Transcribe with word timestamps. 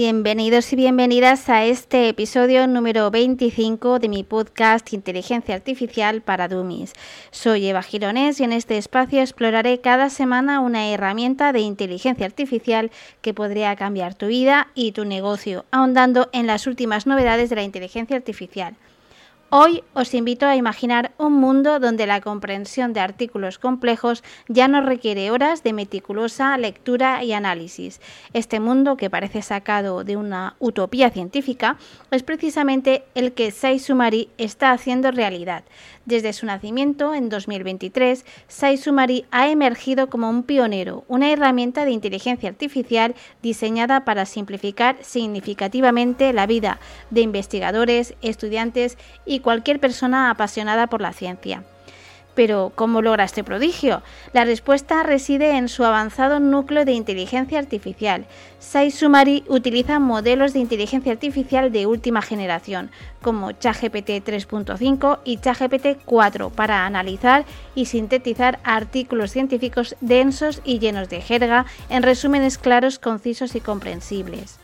Bienvenidos 0.00 0.72
y 0.72 0.76
bienvenidas 0.76 1.48
a 1.48 1.64
este 1.64 2.08
episodio 2.08 2.68
número 2.68 3.10
25 3.10 3.98
de 3.98 4.08
mi 4.08 4.22
podcast 4.22 4.92
Inteligencia 4.92 5.56
Artificial 5.56 6.22
para 6.22 6.46
Dummies. 6.46 6.92
Soy 7.32 7.66
Eva 7.66 7.82
Gironés 7.82 8.38
y 8.38 8.44
en 8.44 8.52
este 8.52 8.78
espacio 8.78 9.20
exploraré 9.20 9.80
cada 9.80 10.08
semana 10.08 10.60
una 10.60 10.86
herramienta 10.86 11.52
de 11.52 11.62
inteligencia 11.62 12.26
artificial 12.26 12.92
que 13.22 13.34
podría 13.34 13.74
cambiar 13.74 14.14
tu 14.14 14.28
vida 14.28 14.68
y 14.76 14.92
tu 14.92 15.04
negocio, 15.04 15.64
ahondando 15.72 16.28
en 16.32 16.46
las 16.46 16.68
últimas 16.68 17.08
novedades 17.08 17.50
de 17.50 17.56
la 17.56 17.64
inteligencia 17.64 18.16
artificial. 18.16 18.76
Hoy 19.50 19.82
os 19.94 20.12
invito 20.12 20.44
a 20.44 20.56
imaginar 20.56 21.12
un 21.16 21.32
mundo 21.32 21.80
donde 21.80 22.06
la 22.06 22.20
comprensión 22.20 22.92
de 22.92 23.00
artículos 23.00 23.58
complejos 23.58 24.22
ya 24.46 24.68
no 24.68 24.82
requiere 24.82 25.30
horas 25.30 25.62
de 25.62 25.72
meticulosa 25.72 26.58
lectura 26.58 27.24
y 27.24 27.32
análisis. 27.32 27.98
Este 28.34 28.60
mundo, 28.60 28.98
que 28.98 29.08
parece 29.08 29.40
sacado 29.40 30.04
de 30.04 30.18
una 30.18 30.56
utopía 30.58 31.08
científica, 31.08 31.78
es 32.10 32.22
precisamente 32.24 33.04
el 33.14 33.32
que 33.32 33.50
Sai 33.50 33.78
Sumari 33.78 34.28
está 34.36 34.72
haciendo 34.72 35.10
realidad. 35.12 35.64
Desde 36.04 36.34
su 36.34 36.44
nacimiento, 36.44 37.14
en 37.14 37.30
2023, 37.30 38.26
Sai 38.48 38.76
Sumari 38.76 39.24
ha 39.30 39.48
emergido 39.48 40.10
como 40.10 40.28
un 40.28 40.42
pionero, 40.42 41.04
una 41.08 41.32
herramienta 41.32 41.86
de 41.86 41.92
inteligencia 41.92 42.50
artificial 42.50 43.14
diseñada 43.40 44.04
para 44.04 44.26
simplificar 44.26 44.98
significativamente 45.00 46.34
la 46.34 46.46
vida 46.46 46.80
de 47.08 47.22
investigadores, 47.22 48.14
estudiantes 48.20 48.98
y 49.24 49.37
cualquier 49.40 49.80
persona 49.80 50.30
apasionada 50.30 50.86
por 50.86 51.00
la 51.00 51.12
ciencia. 51.12 51.62
Pero, 52.38 52.70
¿cómo 52.76 53.02
logra 53.02 53.24
este 53.24 53.42
prodigio? 53.42 54.00
La 54.32 54.44
respuesta 54.44 55.02
reside 55.02 55.56
en 55.56 55.68
su 55.68 55.84
avanzado 55.84 56.38
núcleo 56.38 56.84
de 56.84 56.92
inteligencia 56.92 57.58
artificial. 57.58 58.26
Sai 58.60 58.92
Sumari 58.92 59.42
utiliza 59.48 59.98
modelos 59.98 60.52
de 60.52 60.60
inteligencia 60.60 61.10
artificial 61.10 61.72
de 61.72 61.86
última 61.86 62.22
generación, 62.22 62.92
como 63.22 63.50
ChatGPT 63.50 64.22
3.5 64.24 65.18
y 65.24 65.38
ChatGPT 65.38 66.04
4, 66.04 66.50
para 66.50 66.86
analizar 66.86 67.44
y 67.74 67.86
sintetizar 67.86 68.60
artículos 68.62 69.32
científicos 69.32 69.96
densos 70.00 70.62
y 70.64 70.78
llenos 70.78 71.08
de 71.08 71.20
jerga 71.20 71.66
en 71.90 72.04
resúmenes 72.04 72.56
claros, 72.56 73.00
concisos 73.00 73.56
y 73.56 73.60
comprensibles. 73.60 74.60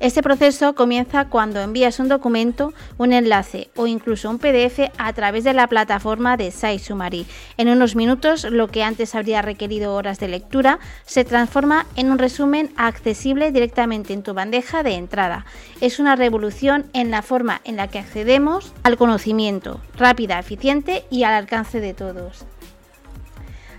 Este 0.00 0.22
proceso 0.22 0.74
comienza 0.74 1.26
cuando 1.26 1.60
envías 1.60 2.00
un 2.00 2.08
documento, 2.08 2.72
un 2.98 3.12
enlace 3.12 3.70
o 3.76 3.86
incluso 3.86 4.28
un 4.28 4.38
PDF 4.38 4.90
a 4.98 5.12
través 5.12 5.44
de 5.44 5.52
la 5.52 5.68
plataforma 5.68 6.36
de 6.36 6.50
SciSummary. 6.50 7.26
En 7.56 7.68
unos 7.68 7.94
minutos, 7.94 8.44
lo 8.44 8.68
que 8.68 8.82
antes 8.82 9.14
habría 9.14 9.40
requerido 9.40 9.94
horas 9.94 10.18
de 10.18 10.28
lectura 10.28 10.80
se 11.04 11.24
transforma 11.24 11.86
en 11.94 12.10
un 12.10 12.18
resumen 12.18 12.72
accesible 12.76 13.52
directamente 13.52 14.12
en 14.12 14.22
tu 14.22 14.34
bandeja 14.34 14.82
de 14.82 14.94
entrada. 14.94 15.46
Es 15.80 16.00
una 16.00 16.16
revolución 16.16 16.86
en 16.92 17.10
la 17.10 17.22
forma 17.22 17.60
en 17.64 17.76
la 17.76 17.88
que 17.88 18.00
accedemos 18.00 18.72
al 18.82 18.96
conocimiento, 18.96 19.80
rápida, 19.96 20.38
eficiente 20.40 21.04
y 21.08 21.22
al 21.22 21.34
alcance 21.34 21.80
de 21.80 21.94
todos. 21.94 22.44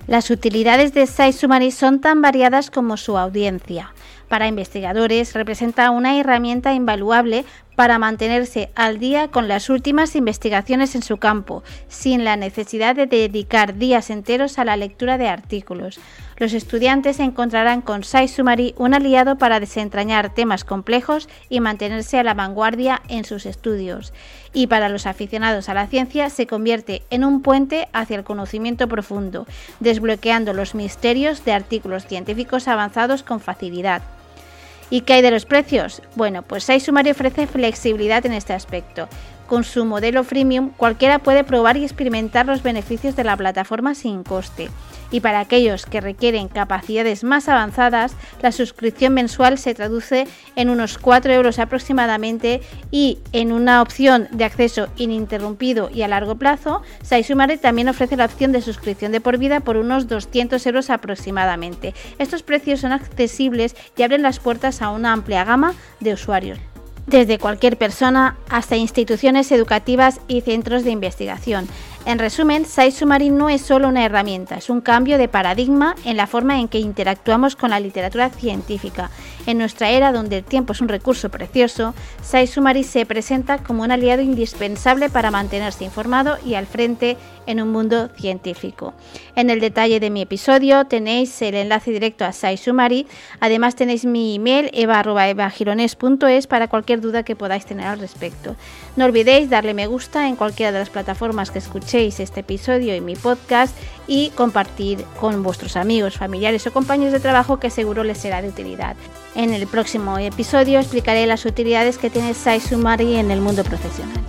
Las 0.07 0.29
utilidades 0.29 0.93
de 0.93 1.07
SciSummary 1.07 1.71
son 1.71 1.99
tan 1.99 2.21
variadas 2.21 2.69
como 2.69 2.95
su 2.95 3.17
audiencia 3.17 3.94
para 4.27 4.47
investigadores 4.47 5.33
representa 5.33 5.91
una 5.91 6.19
herramienta 6.19 6.73
invaluable 6.73 7.45
para 7.75 7.99
mantenerse 7.99 8.69
al 8.75 8.99
día 8.99 9.27
con 9.29 9.47
las 9.47 9.69
últimas 9.69 10.15
investigaciones 10.15 10.95
en 10.95 11.03
su 11.03 11.17
campo, 11.17 11.63
sin 11.87 12.23
la 12.23 12.37
necesidad 12.37 12.95
de 12.95 13.05
dedicar 13.05 13.75
días 13.75 14.09
enteros 14.09 14.57
a 14.57 14.65
la 14.65 14.77
lectura 14.77 15.17
de 15.17 15.27
artículos. 15.27 15.99
Los 16.37 16.53
estudiantes 16.53 17.19
encontrarán 17.19 17.81
con 17.81 18.03
SciSummary 18.03 18.75
un 18.77 18.93
aliado 18.93 19.37
para 19.37 19.59
desentrañar 19.59 20.33
temas 20.33 20.65
complejos 20.65 21.29
y 21.49 21.61
mantenerse 21.61 22.19
a 22.19 22.23
la 22.23 22.33
vanguardia 22.33 23.01
en 23.07 23.23
sus 23.23 23.45
estudios. 23.45 24.13
Y 24.53 24.67
para 24.67 24.89
los 24.89 25.05
aficionados 25.05 25.69
a 25.69 25.73
la 25.73 25.87
ciencia 25.87 26.29
se 26.29 26.47
convierte 26.47 27.03
en 27.09 27.23
un 27.23 27.41
puente 27.41 27.87
hacia 27.93 28.17
el 28.17 28.23
conocimiento 28.23 28.87
profundo, 28.87 29.47
desbloqueando 29.79 30.53
los 30.53 30.75
misterios 30.75 31.45
de 31.45 31.53
artículos 31.53 32.05
científicos 32.05 32.67
avanzados 32.67 33.23
con 33.23 33.39
facilidad. 33.39 34.01
¿Y 34.89 35.01
qué 35.01 35.13
hay 35.13 35.21
de 35.21 35.31
los 35.31 35.45
precios? 35.45 36.01
Bueno, 36.15 36.41
pues 36.43 36.63
SciSummary 36.63 37.11
ofrece 37.11 37.47
flexibilidad 37.47 38.25
en 38.25 38.33
este 38.33 38.53
aspecto. 38.53 39.07
Con 39.47 39.63
su 39.63 39.85
modelo 39.85 40.23
freemium, 40.23 40.69
cualquiera 40.69 41.19
puede 41.19 41.43
probar 41.43 41.77
y 41.77 41.83
experimentar 41.83 42.45
los 42.45 42.63
beneficios 42.63 43.15
de 43.15 43.23
la 43.23 43.37
plataforma 43.37 43.95
sin 43.95 44.23
coste. 44.23 44.69
Y 45.15 45.21
para 45.21 45.39
aquellos 45.39 45.85
que 45.85 46.01
requieren 46.01 46.49
capacidades 46.49 47.23
más 47.23 47.47
avanzadas, 47.47 48.17
la 48.41 48.51
suscripción 48.51 49.13
mensual 49.13 49.57
se 49.57 49.73
traduce 49.73 50.27
en 50.57 50.69
unos 50.69 50.97
4 50.97 51.31
euros 51.31 51.57
aproximadamente 51.57 52.59
y 52.91 53.19
en 53.31 53.53
una 53.53 53.81
opción 53.81 54.27
de 54.31 54.43
acceso 54.43 54.89
ininterrumpido 54.97 55.89
y 55.89 56.01
a 56.01 56.09
largo 56.09 56.35
plazo, 56.35 56.81
Saisumare 57.01 57.57
también 57.57 57.87
ofrece 57.87 58.17
la 58.17 58.25
opción 58.25 58.51
de 58.51 58.61
suscripción 58.61 59.13
de 59.13 59.21
por 59.21 59.37
vida 59.37 59.61
por 59.61 59.77
unos 59.77 60.09
200 60.09 60.65
euros 60.67 60.89
aproximadamente. 60.89 61.93
Estos 62.19 62.43
precios 62.43 62.81
son 62.81 62.91
accesibles 62.91 63.73
y 63.95 64.03
abren 64.03 64.21
las 64.21 64.41
puertas 64.41 64.81
a 64.81 64.89
una 64.89 65.13
amplia 65.13 65.45
gama 65.45 65.75
de 66.01 66.11
usuarios 66.11 66.59
desde 67.07 67.37
cualquier 67.37 67.77
persona 67.77 68.35
hasta 68.49 68.77
instituciones 68.77 69.51
educativas 69.51 70.19
y 70.27 70.41
centros 70.41 70.83
de 70.83 70.91
investigación. 70.91 71.67
En 72.05 72.19
resumen, 72.19 72.65
SciSummary 72.65 73.31
no 73.31 73.49
es 73.49 73.63
solo 73.63 73.87
una 73.87 74.05
herramienta, 74.05 74.57
es 74.57 74.69
un 74.69 74.79
cambio 74.79 75.17
de 75.17 75.27
paradigma 75.27 75.95
en 76.05 76.17
la 76.17 76.27
forma 76.27 76.59
en 76.59 76.67
que 76.67 76.77
interactuamos 76.77 77.55
con 77.55 77.71
la 77.71 77.79
literatura 77.79 78.29
científica. 78.29 79.09
En 79.47 79.57
nuestra 79.57 79.89
era, 79.89 80.11
donde 80.11 80.37
el 80.37 80.43
tiempo 80.43 80.73
es 80.73 80.81
un 80.81 80.87
recurso 80.87 81.29
precioso, 81.29 81.95
SciSummary 82.23 82.83
se 82.83 83.07
presenta 83.07 83.57
como 83.57 83.81
un 83.81 83.91
aliado 83.91 84.21
indispensable 84.21 85.09
para 85.09 85.31
mantenerse 85.31 85.83
informado 85.83 86.37
y 86.45 86.53
al 86.53 86.67
frente 86.67 87.17
en 87.47 87.59
un 87.59 87.71
mundo 87.71 88.09
científico. 88.15 88.93
En 89.35 89.49
el 89.49 89.59
detalle 89.59 89.99
de 89.99 90.11
mi 90.11 90.21
episodio 90.21 90.85
tenéis 90.85 91.41
el 91.41 91.55
enlace 91.55 91.91
directo 91.91 92.23
a 92.23 92.33
SciSummary, 92.33 93.07
además 93.39 93.75
tenéis 93.75 94.05
mi 94.05 94.35
email 94.35 94.69
eva.evagirones.es 94.73 96.47
para 96.47 96.67
cualquier 96.67 97.01
duda 97.01 97.23
que 97.23 97.35
podáis 97.35 97.65
tener 97.65 97.87
al 97.87 97.99
respecto. 97.99 98.55
No 98.95 99.05
olvidéis 99.05 99.49
darle 99.49 99.73
me 99.73 99.87
gusta 99.87 100.27
en 100.27 100.35
cualquiera 100.35 100.71
de 100.71 100.79
las 100.79 100.89
plataformas 100.89 101.51
que 101.51 101.59
escuchéis 101.59 101.94
este 101.95 102.41
episodio 102.41 102.93
y 102.93 102.99
mi 102.99 103.15
podcast 103.15 103.75
y 104.05 104.29
compartir 104.31 105.03
con 105.19 105.43
vuestros 105.43 105.77
amigos, 105.77 106.17
familiares 106.17 106.67
o 106.67 106.73
compañeros 106.73 107.13
de 107.13 107.21
trabajo 107.21 107.57
que 107.57 107.69
seguro 107.69 108.03
les 108.03 108.17
será 108.17 108.41
de 108.41 108.49
utilidad. 108.49 108.97
En 109.33 109.53
el 109.53 109.65
próximo 109.65 110.17
episodio 110.17 110.79
explicaré 110.79 111.25
las 111.25 111.45
utilidades 111.45 111.97
que 111.97 112.09
tiene 112.09 112.33
SciSummary 112.33 113.15
en 113.15 113.31
el 113.31 113.39
mundo 113.39 113.63
profesional. 113.63 114.21